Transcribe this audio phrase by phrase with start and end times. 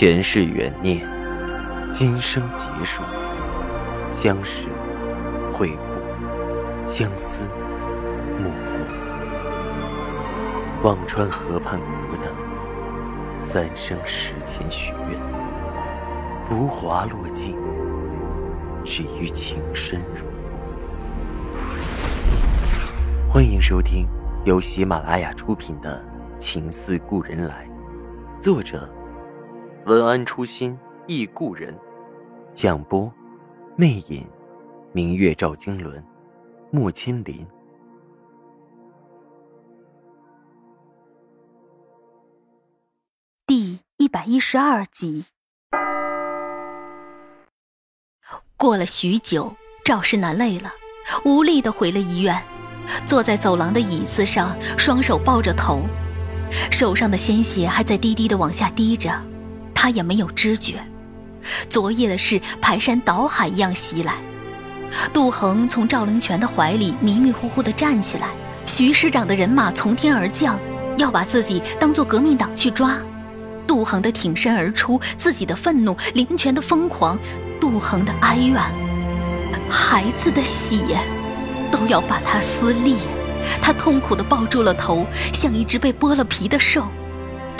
[0.00, 1.06] 前世缘念，
[1.92, 3.02] 今生结束，
[4.10, 4.68] 相识、
[5.52, 7.44] 会故，相思、
[8.38, 8.82] 幕复。
[10.82, 12.32] 忘川河畔苦等，
[13.52, 15.20] 三生石前许愿，
[16.48, 17.58] 浮华落尽，
[18.86, 20.24] 只余情深入。
[23.30, 24.08] 欢迎收听
[24.46, 26.02] 由喜马拉雅出品的
[26.38, 27.68] 《情似故人来》，
[28.42, 28.90] 作者。
[29.90, 31.76] 文安初心忆故人，
[32.52, 33.12] 蒋波，
[33.74, 34.24] 魅影，
[34.92, 36.00] 明月照经纶，
[36.70, 37.44] 木千林。
[43.44, 45.24] 第一百一十二集。
[48.56, 49.52] 过了许久，
[49.84, 50.72] 赵世南累了，
[51.24, 52.40] 无力的回了医院，
[53.04, 55.82] 坐在走廊的椅子上，双手抱着头，
[56.70, 59.10] 手上的鲜血还在滴滴的往下滴着。
[59.80, 60.74] 他也没有知觉，
[61.70, 64.16] 昨夜的事排山倒海一样袭来。
[65.10, 68.28] 杜恒从赵灵泉的怀里迷迷糊糊地站起来，
[68.66, 70.60] 徐师长的人马从天而降，
[70.98, 72.98] 要把自己当做革命党去抓。
[73.66, 77.18] 杜恒的挺身而出，自己的愤怒，灵泉的疯狂，
[77.58, 78.60] 杜恒的哀怨，
[79.70, 80.98] 孩子的血，
[81.72, 82.96] 都要把他撕裂。
[83.62, 86.86] 他痛苦地抱住了头，像一只被剥了皮的兽。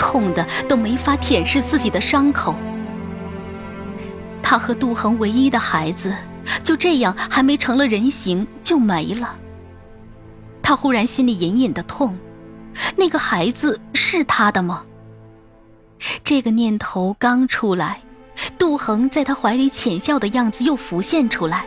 [0.01, 2.55] 痛的都没法舔舐自己的伤口。
[4.41, 6.11] 他和杜恒唯一的孩子
[6.63, 9.37] 就这样还没成了人形就没了。
[10.63, 12.17] 他忽然心里隐隐的痛，
[12.95, 14.83] 那个孩子是他的吗？
[16.23, 18.01] 这个念头刚出来，
[18.57, 21.65] 杜恒在他怀里浅笑的样子又浮现出来。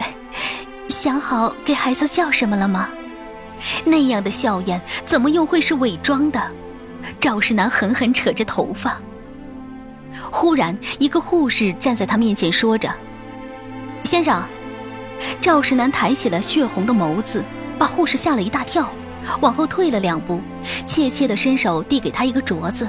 [0.88, 2.88] 想好给孩子叫什么了吗？
[3.84, 6.40] 那样的笑颜怎么又会是伪装的？
[7.20, 9.00] 赵世南狠狠扯着头发。
[10.30, 12.92] 忽然，一个护士站在他面前，说着
[14.04, 14.42] ：“先生。”
[15.40, 17.42] 赵世南抬起了血红的眸子，
[17.78, 18.88] 把护士吓了一大跳，
[19.40, 20.40] 往后退了两步，
[20.86, 22.86] 怯怯地伸手递给他一个镯子：“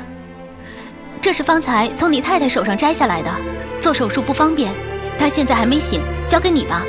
[1.21, 3.31] 这是方才从你太太手上摘下来的，
[3.79, 4.71] 做手术不方便，
[5.17, 6.83] 她现在还没醒，交给你吧。”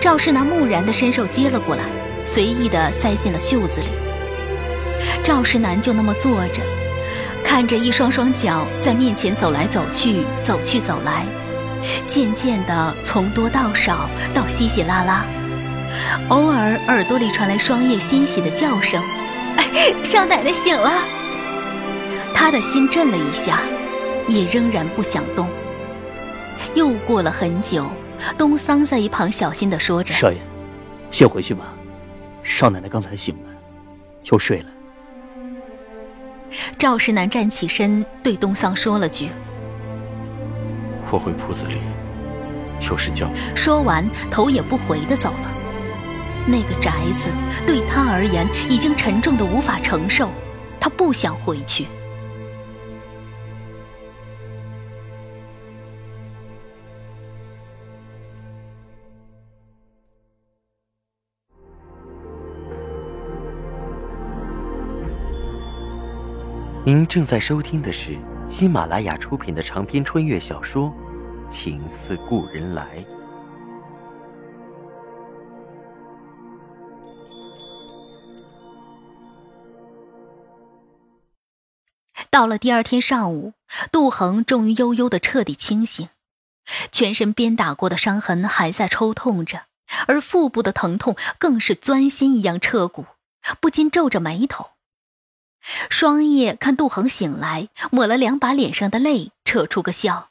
[0.00, 1.84] 赵世南木然地伸手接了过来，
[2.24, 3.86] 随意地塞进了袖子里。
[5.22, 6.62] 赵世南就那么坐着，
[7.44, 11.24] 看着一双双脚在面前走来走去，走去走来，
[12.06, 15.24] 渐渐的从多到少，到稀稀拉拉，
[16.28, 19.02] 偶尔耳朵里传来双叶欣喜的叫声
[19.56, 20.90] ：“哎少奶奶醒了。”
[22.34, 23.60] 他的心震了一下，
[24.26, 25.48] 也仍然不想动。
[26.74, 27.86] 又过了很久，
[28.36, 30.38] 东桑在一旁小心的说着：“少爷，
[31.10, 31.74] 先回去吧，
[32.42, 33.50] 少奶奶刚才醒了，
[34.30, 34.66] 又睡了。”
[36.78, 39.28] 赵世南站起身，对东桑说了句
[41.10, 41.76] ：“我回铺子里，
[42.88, 45.50] 有事叫。”说完，头也不回的走了。
[46.46, 47.30] 那个宅子
[47.66, 50.30] 对他而言已经沉重的无法承受，
[50.80, 51.86] 他不想回去。
[66.84, 70.92] 您正在收听的是喜马拉雅出品的长篇穿越小说
[71.48, 72.84] 《情似故人来》。
[82.30, 83.52] 到了第二天上午，
[83.92, 86.08] 杜恒终于悠悠的彻底清醒，
[86.90, 89.66] 全身鞭打过的伤痕还在抽痛着，
[90.08, 93.06] 而腹部的疼痛更是钻心一样彻骨，
[93.60, 94.71] 不禁皱着眉头。
[95.88, 100.30] 双叶看杜恒醒来，抹了两把脸上的泪，扯出个笑：“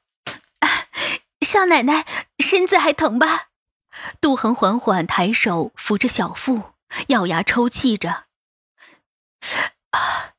[1.42, 2.06] 少奶奶
[2.40, 3.47] 身子还疼吧？”
[4.20, 6.64] 杜恒缓缓抬手扶着小腹，
[7.08, 8.25] 咬牙抽泣着
[9.91, 10.34] ：“啊，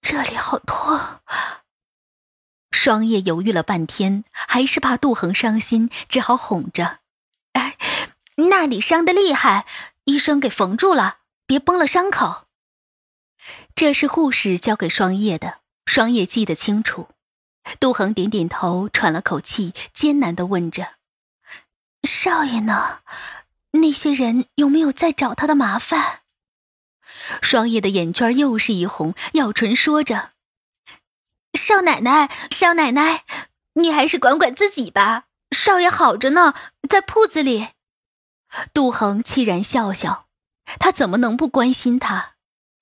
[0.00, 1.00] 这里好痛。”
[2.70, 6.98] 双叶犹豫了半天，还是怕杜恒伤心，只好哄着
[7.54, 7.76] ：“哎
[8.36, 9.64] 那里伤的厉害，
[10.04, 12.43] 医生给缝住了，别崩了伤口。”
[13.74, 17.08] 这是护士交给双叶的，双叶记得清楚。
[17.80, 20.94] 杜恒点点头，喘了口气，艰难的问着
[22.04, 23.00] ：“少爷呢？
[23.72, 26.20] 那些人有没有再找他的麻烦？”
[27.42, 30.32] 双叶的眼圈又是一红，咬唇说着
[31.58, 33.24] ：“少奶奶，少奶奶，
[33.74, 35.24] 你还是管管自己吧。
[35.50, 36.54] 少爷好着呢，
[36.88, 37.70] 在铺子里。”
[38.72, 40.28] 杜恒凄然笑笑，
[40.78, 42.33] 他怎么能不关心他？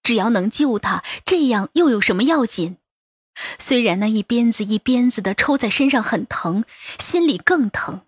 [0.03, 2.77] 只要能救他，这样又有什么要紧？
[3.59, 6.65] 虽然那一鞭子一鞭子的抽在身上很疼，
[6.99, 8.03] 心里更疼，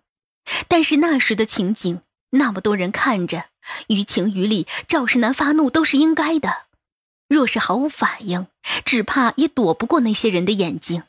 [0.67, 2.01] 但是那时的情景，
[2.31, 3.45] 那么多人看着，
[3.87, 6.65] 于情于理，赵世南发怒都是应该的。
[7.27, 8.45] 若是毫无反应，
[8.85, 11.03] 只怕也躲不过那些人的眼睛。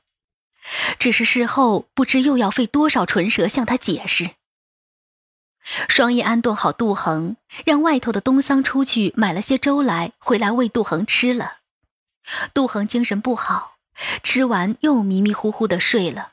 [0.99, 4.31] 只是事后不知又要费多少唇舌向他解释。
[5.89, 11.59] 双叶安顿好杜恒，让外头的东桑出去买了些粥来，回来喂杜恒吃了。
[12.55, 13.77] 杜恒精神不好，
[14.23, 16.33] 吃完又迷迷糊糊的睡了。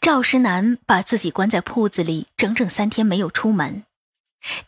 [0.00, 3.84] 赵石南把自己关在铺子里，整整三天没有出门。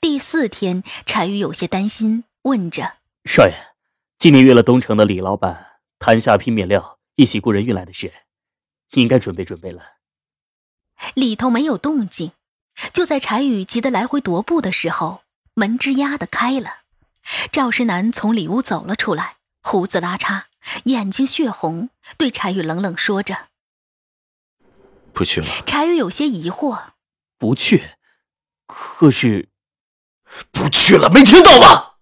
[0.01, 3.55] 第四天，柴宇有些担心，问着：“少爷，
[4.19, 8.13] 今天约了东城的李老板谈下批面料一起雇人运来的事，
[8.93, 9.83] 应该准备准备了。”
[11.15, 12.33] 里头没有动静。
[12.93, 15.23] 就在柴宇急得来回踱步的时候，
[15.55, 16.79] 门吱呀的开了，
[17.51, 20.45] 赵石南从里屋走了出来，胡子拉碴，
[20.85, 23.49] 眼睛血红，对柴宇冷冷说着
[25.13, 26.91] ：“不去了。”柴宇有些疑惑
[27.39, 27.91] ：“不去？
[28.67, 29.49] 可是，
[30.53, 31.95] 不去了，没听到吗？”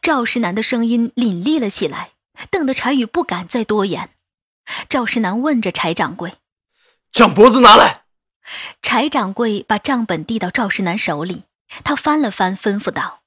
[0.00, 2.10] 赵石南的声音凛冽了起来，
[2.50, 4.10] 瞪得柴宇不敢再多言。
[4.88, 6.34] 赵石南问着柴掌柜
[7.10, 8.03] ：“将脖子拿来。”
[8.82, 11.44] 柴掌柜把账本递到赵世南手里，
[11.82, 13.22] 他翻了翻，吩咐道：“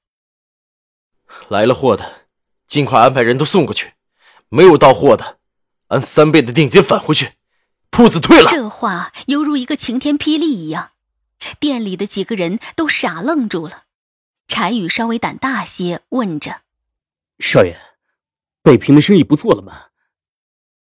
[1.48, 2.28] 来了货的，
[2.66, 3.90] 尽快安排人都送过去；
[4.48, 5.38] 没有到货的，
[5.88, 7.32] 按三倍的定金返回去，
[7.90, 10.92] 铺子退了。”这话犹如一个晴天霹雳一样，
[11.58, 13.84] 店里的几个人都傻愣住了。
[14.46, 16.62] 柴宇稍微胆大些，问着
[17.38, 17.78] ：“少爷，
[18.62, 19.86] 北平的生意不做了吗？”“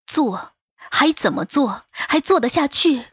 [0.05, 0.53] 做，
[0.91, 1.85] 还怎么做？
[1.91, 3.05] 还做得下去？”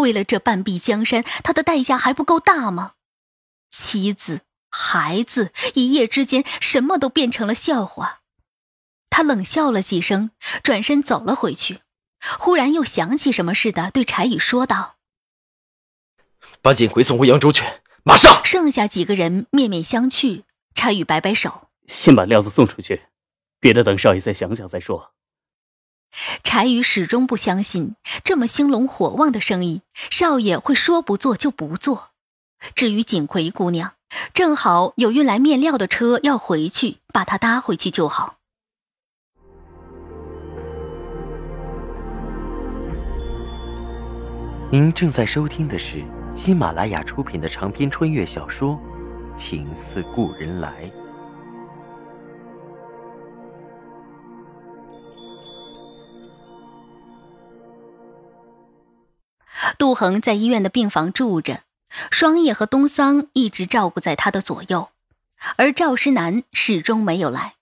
[0.00, 2.94] 为了这半壁江山，他的代价还不够大吗？
[3.70, 8.22] 妻子、孩子，一夜之间，什么都变成了笑话。
[9.08, 10.30] 他冷笑了几声，
[10.62, 11.82] 转身走了回去。
[12.38, 14.96] 忽然又想起什么似的，对柴宇说道
[16.60, 17.64] ：“把锦葵送回扬州去，
[18.02, 20.44] 马上！”剩下几个人面面相觑。
[20.74, 23.02] 柴宇摆摆手：“先把料子送出去，
[23.58, 25.14] 别的等少爷再想想再说。”
[26.42, 32.10] 柴宇始终不相信这么兴隆火旺的生意，少爷会说不做就不做。
[32.74, 33.94] 至于锦葵姑娘，
[34.34, 38.36] 正好有运来面料的车要回去，把她搭回去就好。
[44.72, 48.78] 您正在收听的是喜马拉雅出品的长篇穿越小说
[49.36, 50.84] 《情似故人来》。
[59.78, 61.62] 杜恒在医院的病房住着，
[62.10, 64.90] 双叶和东桑一直照顾在他的左右，
[65.56, 67.54] 而赵诗南始终没有来。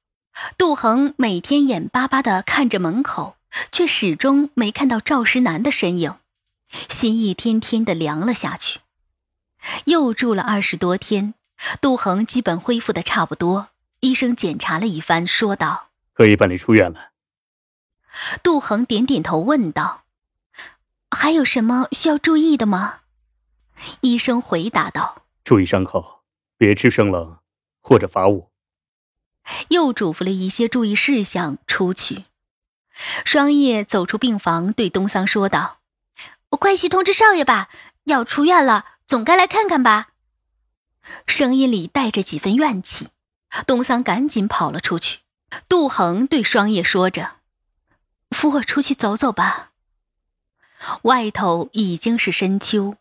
[0.56, 3.36] 杜恒每天眼巴巴地看着门口，
[3.72, 6.14] 却始终没看到赵诗南的身影，
[6.88, 8.80] 心一天天的凉了下去。
[9.86, 11.34] 又住了二十多天，
[11.80, 13.68] 杜恒基本恢复的差不多。
[14.00, 17.10] 医生检查了一番，说道：“可以办理出院了。”
[18.44, 20.04] 杜恒点点头，问道。
[21.20, 23.00] 还有什么需要注意的吗？
[24.02, 26.22] 医生回答道：“注意伤口，
[26.56, 27.40] 别吃生冷
[27.80, 28.52] 或者发物。”
[29.70, 31.58] 又嘱咐了一些注意事项。
[31.66, 32.26] 出去，
[33.24, 35.80] 双叶走出病房，对东桑说道
[36.50, 37.68] ：“我快去通知少爷吧，
[38.04, 40.10] 要出院了，总该来看看吧。”
[41.26, 43.08] 声音里带着几分怨气。
[43.66, 45.18] 东桑赶紧跑了出去。
[45.68, 47.38] 杜恒对双叶说着
[48.30, 49.67] ：“扶我出去走走吧。”
[51.02, 52.96] 外头已经是深秋，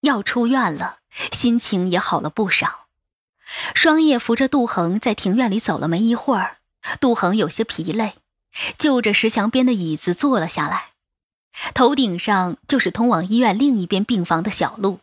[0.00, 0.98] 要出院了，
[1.30, 2.86] 心情也好了不少。
[3.74, 6.58] 双叶扶着杜恒在庭院里走了没一会儿，
[7.00, 8.14] 杜恒有些疲累，
[8.78, 10.92] 就着石墙边的椅子坐了下来。
[11.74, 15.00] 头顶上就是通往医院另一边病房的小路。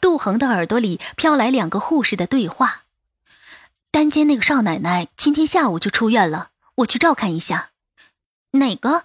[0.00, 2.82] 杜恒的耳朵里飘来两个护士的对话
[3.90, 7.70] ：“单间那个少奶奶今天下午就出院了，我去照看一下。”
[8.52, 9.02] 哪个？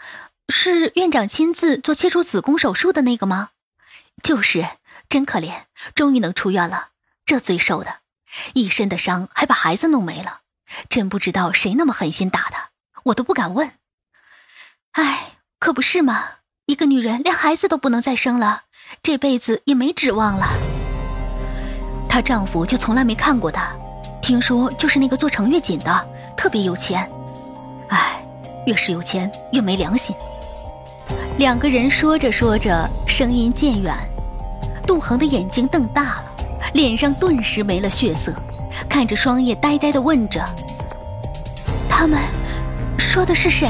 [0.50, 3.50] 是院长亲自做切除子宫手术的那个吗？
[4.24, 4.66] 就是，
[5.10, 5.64] 真可怜，
[5.94, 6.90] 终于能出院了。
[7.26, 7.98] 这最瘦的，
[8.54, 10.42] 一身的伤，还把孩子弄没了。
[10.90, 12.70] 真不知道谁那么狠心打他，
[13.04, 13.74] 我都不敢问。
[14.94, 16.24] 哎，可不是嘛，
[16.66, 18.64] 一个女人连孩子都不能再生了，
[19.04, 20.48] 这辈子也没指望了。
[22.10, 23.76] 她丈夫就从来没看过她，
[24.22, 27.10] 听说就是那个做程月锦的，特别有钱。
[27.90, 28.26] 哎，
[28.66, 30.16] 越是有钱越没良心。
[31.38, 33.96] 两个人说着说着，声音渐远。
[34.88, 36.24] 杜恒的眼睛瞪大了，
[36.74, 38.34] 脸上顿时没了血色，
[38.90, 40.44] 看着双叶，呆呆的问着
[41.88, 42.20] ：“他们
[42.98, 43.70] 说的是谁？”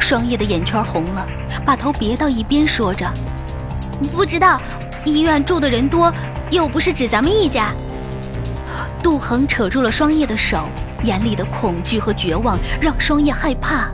[0.00, 1.24] 双叶的眼圈红了，
[1.64, 3.08] 把头别到一边，说着
[4.12, 4.60] ：“不知道，
[5.04, 6.12] 医院住的人多，
[6.50, 7.70] 又不是只咱们一家。”
[9.00, 10.68] 杜恒扯住了双叶的手，
[11.04, 13.88] 眼里的恐惧和绝望让双叶害怕。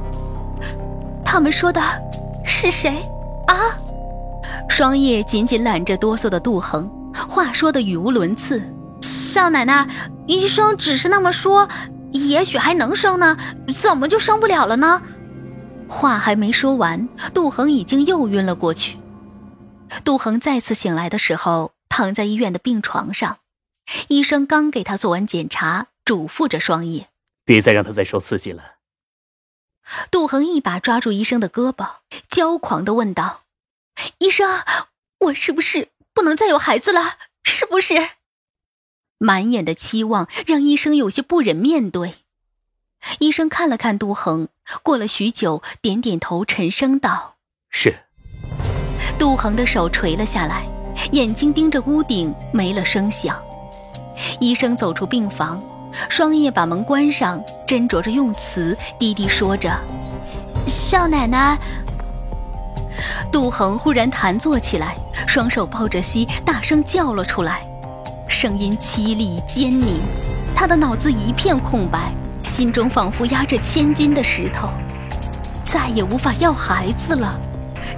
[1.22, 1.80] 他们说的
[2.62, 2.90] 是谁
[3.46, 3.56] 啊？
[4.68, 6.86] 双叶紧紧揽着哆嗦的杜恒，
[7.26, 8.62] 话说的语无伦次。
[9.00, 9.88] 少奶奶，
[10.26, 11.66] 医生只是那么说，
[12.10, 13.34] 也许还能生呢，
[13.72, 15.00] 怎么就生不了了呢？
[15.88, 18.98] 话还没说完，杜恒已经又晕了过去。
[20.04, 23.38] 杜恒再次醒来的时候，躺在医院的病床上。
[24.08, 27.06] 医生刚给他做完检查，嘱咐着双叶
[27.46, 28.62] ：“别再让他再受刺激了。”
[30.10, 31.96] 杜恒一把抓住医生的胳膊，
[32.28, 33.42] 焦狂的问道
[34.18, 34.62] ：“医生，
[35.18, 37.18] 我是不是不能再有孩子了？
[37.42, 37.94] 是不是？”
[39.18, 42.14] 满眼的期望让医生有些不忍面对。
[43.18, 44.48] 医生看了看杜恒，
[44.82, 47.36] 过了许久，点点头，沉声道
[47.70, 48.00] ：“是。”
[49.18, 50.66] 杜恒的手垂了下来，
[51.12, 53.42] 眼睛盯着屋顶，没了声响。
[54.38, 55.62] 医生走出病房，
[56.08, 59.72] 双叶把门关上，斟酌着用词，低低说着
[60.66, 61.58] ：“少奶奶。”
[63.32, 67.60] 杜恒忽然弹坐起来，双手抱着膝，大声叫了出来，
[68.28, 70.00] 声音凄厉尖凝，
[70.54, 74.68] 他的脑子一片空白，心中仿佛压着千斤的石头，
[75.64, 77.38] 再也无法要孩子了。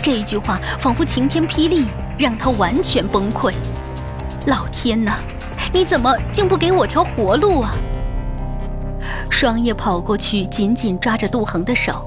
[0.03, 1.87] 这句话仿佛晴天霹雳，
[2.19, 3.55] 让他完全崩溃。
[4.47, 5.17] 老天呐！
[5.73, 7.73] 你怎么竟不给我条活路啊？
[9.31, 12.05] 双叶跑过去，紧紧抓着杜恒的手，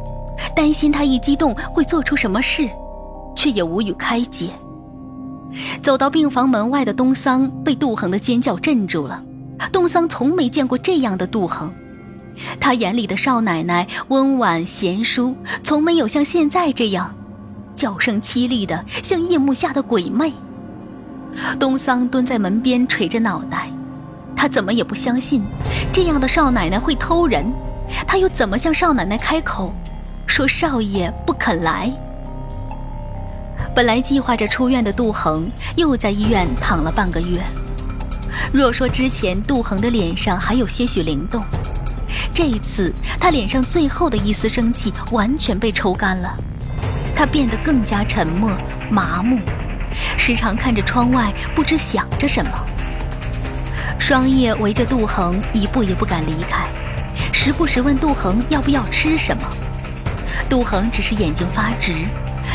[0.55, 2.69] 担心他一激动会做出什么事，
[3.35, 4.49] 却也无语开解。
[5.81, 9.21] 走到病房门外的东桑被杜恒的尖叫镇住了。
[9.71, 11.73] 东桑从没见过这样的杜恒，
[12.59, 17.15] 他眼里的少奶奶温婉贤淑，从没有像现在这样，
[17.75, 20.31] 叫声凄厉的像夜幕下的鬼魅。
[21.59, 23.69] 东桑蹲在门边，垂着脑袋，
[24.35, 25.43] 他怎么也不相信
[25.91, 27.45] 这样的少奶奶会偷人，
[28.07, 29.73] 他又怎么向少奶奶开口，
[30.25, 31.91] 说少爷不肯来？
[33.75, 37.41] 本来计划着出院的杜恒，又在医院躺了半个月。
[38.53, 41.43] 若说之前杜恒的脸上还有些许灵动，
[42.33, 46.33] 这一次他脸上最后的一丝生气完全被抽干了，
[47.15, 48.51] 他变得更加沉默
[48.89, 49.39] 麻木。
[50.17, 52.51] 时常看着窗外，不知想着什么。
[53.99, 56.67] 双叶围着杜恒，一步也不敢离开，
[57.33, 59.43] 时不时问杜恒要不要吃什么。
[60.49, 61.93] 杜恒只是眼睛发直，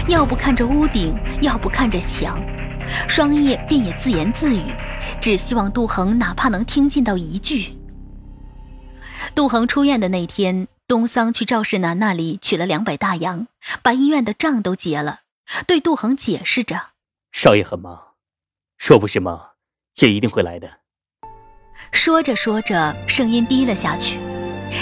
[0.07, 2.41] 要不看着屋顶，要不看着墙。
[3.09, 4.75] 双叶便也自言自语，
[5.21, 7.77] 只希望杜恒哪怕能听进到一句。
[9.35, 13.47] 杜恒出院的那天，东桑去赵世南那里取了两百大洋，
[13.83, 15.21] 把医院的账都结了，
[15.67, 16.81] 对杜恒解释着。
[17.33, 17.99] 少爷很忙，
[18.79, 19.41] 若不是忙，
[19.97, 20.69] 也一定会来的。
[21.93, 24.19] 说着说着，声音低了下去。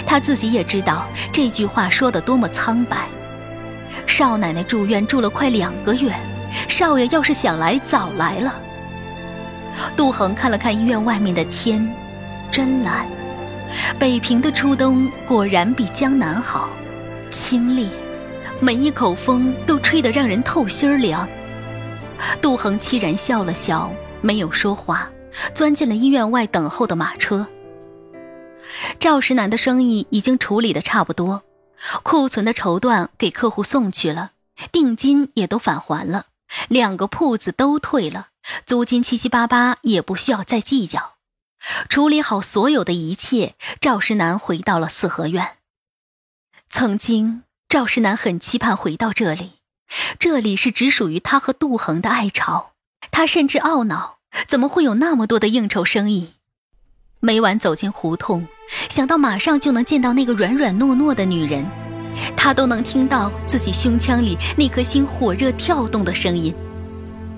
[0.06, 3.08] 他自己也知道这句话说的多么苍白。
[4.06, 6.12] 少奶奶住院住了快两个月，
[6.68, 8.54] 少爷要是想来，早来了。
[9.96, 11.88] 杜恒看了看医院外面的天，
[12.50, 13.06] 真蓝。
[13.98, 16.70] 北平的初冬果然比江南好，
[17.30, 17.86] 清冽，
[18.60, 21.28] 每一口风都吹得让人透心凉。
[22.40, 25.10] 杜恒凄然笑了笑，没有说话，
[25.54, 27.46] 钻进了医院外等候的马车。
[28.98, 31.42] 赵石南的生意已经处理的差不多，
[32.02, 34.32] 库存的绸缎给客户送去了，
[34.72, 36.26] 定金也都返还了，
[36.68, 38.28] 两个铺子都退了，
[38.66, 41.14] 租金七七八八也不需要再计较。
[41.88, 45.56] 处理好所有的一切，赵石南回到了四合院。
[46.70, 49.57] 曾经，赵石南很期盼回到这里。
[50.18, 52.73] 这里是只属于他和杜恒的爱巢，
[53.11, 56.35] 他甚至懊恼，怎么会有那么多的应酬生意？
[57.21, 58.47] 每晚走进胡同，
[58.88, 61.66] 想到马上就能见到那个软软糯糯的女人，
[62.37, 66.54] 他都能听到自己胸腔里那颗心火热跳动的声音。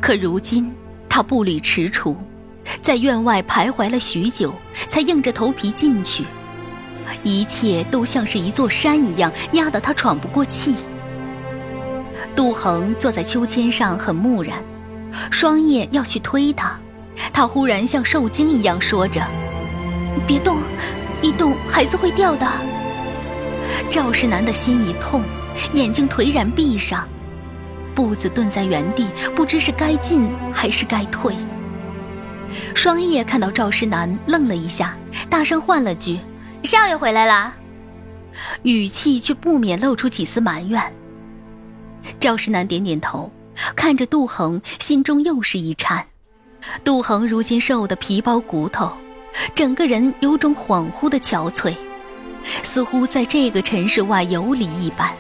[0.00, 0.75] 可如今，
[1.09, 2.16] 他步履踟蹰，
[2.83, 4.54] 在院外徘徊了许久，
[4.88, 6.25] 才硬着头皮进去，
[7.23, 10.75] 一切都像是一座山一样，压得他喘不过气。
[12.34, 14.62] 杜恒坐在秋千上，很木然。
[15.30, 16.78] 双叶要去推他，
[17.32, 19.22] 他忽然像受惊一样说着
[20.26, 20.58] ：“别动，
[21.20, 22.46] 一动孩子会掉的。”
[23.90, 25.22] 赵世南的心一痛，
[25.72, 27.06] 眼睛颓然闭上，
[27.94, 31.34] 步子顿在原地，不知是该进还是该退。
[32.75, 34.96] 双叶看到赵世南，愣了一下，
[35.28, 36.20] 大声唤了句
[36.62, 37.54] ：“少爷回来了。”
[38.62, 40.80] 语气却不免露出几丝埋怨。
[42.19, 43.30] 赵世南点点头，
[43.75, 46.07] 看着杜恒，心中又是一颤。
[46.85, 48.90] 杜恒如今瘦得皮包骨头，
[49.54, 51.75] 整个人有种恍惚的憔悴，
[52.62, 55.11] 似乎在这个尘世外游离一般。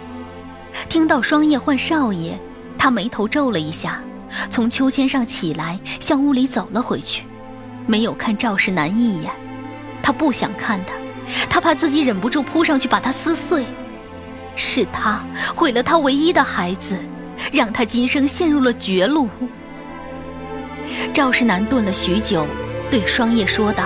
[0.88, 2.38] 听到双叶唤少爷，
[2.76, 4.02] 他眉头皱了一下，
[4.50, 7.24] 从秋千上起来，向屋里走了回去，
[7.86, 9.30] 没有看赵世南一眼。
[10.02, 10.94] 他不想看他，
[11.48, 13.64] 他怕自己忍不住扑上去把他撕碎。
[14.60, 15.24] 是他
[15.56, 16.94] 毁了他唯一的孩子，
[17.50, 19.28] 让他今生陷入了绝路。
[21.14, 22.46] 赵世南顿了许久，
[22.90, 23.84] 对双叶说道：“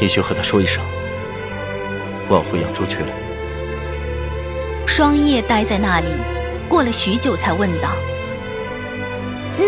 [0.00, 0.82] 你去和他说一声，
[2.26, 3.08] 我要回扬州去了。”
[4.88, 6.06] 双叶呆在那里，
[6.66, 7.90] 过了许久才问道：“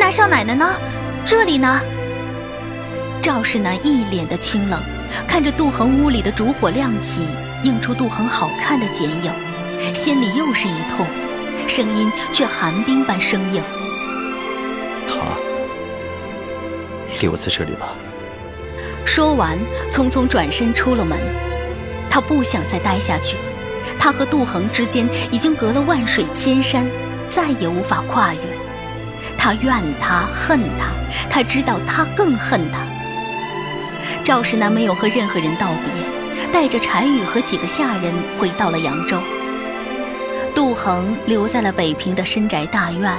[0.01, 0.75] 那少奶奶呢？
[1.25, 1.81] 这里呢？”
[3.21, 4.81] 赵世南一脸的清冷，
[5.29, 7.21] 看着杜恒屋里的烛火亮起，
[7.63, 9.33] 映出杜恒好看的剪影，
[9.95, 11.07] 心里又是一痛，
[11.69, 13.63] 声音却寒冰般生硬。
[15.07, 15.15] 他
[17.21, 17.89] 留在这里吧。
[19.05, 19.57] 说完，
[19.91, 21.19] 匆匆转身出了门。
[22.11, 23.37] 他不想再待下去。
[23.99, 26.85] 他和杜恒之间已经隔了万水千山，
[27.29, 28.41] 再也无法跨越。
[29.39, 30.91] 他怨他，恨他，
[31.31, 32.81] 他知道他更恨他。
[34.25, 36.12] 赵世南没有和任何人道别，
[36.53, 39.19] 带着柴宇和几个下人回到了扬州。
[40.55, 43.19] 杜恒留在了北平的深宅大院。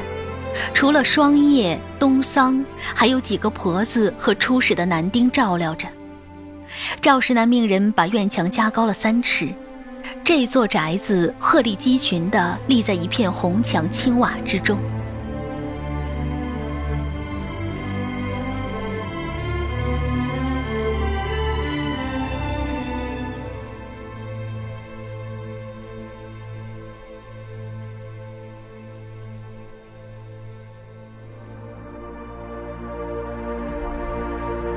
[0.72, 2.64] 除了双叶、东桑，
[2.94, 5.88] 还有几个婆子和出使的男丁照料着。
[7.02, 9.50] 赵世南命人把院墙加高了三尺，
[10.24, 14.78] 这座宅子鹤立鸡群地立在一片红墙青瓦之中。